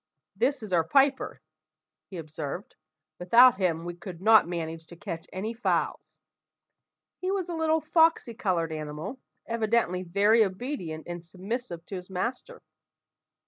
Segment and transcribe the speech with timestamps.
[0.35, 1.41] "This is our piper,"
[2.09, 2.73] he observed;
[3.19, 6.17] "without him we could not manage to catch any fowls."
[7.19, 12.63] He was a little foxy coloured animal, evidently very obedient and submissive to his master.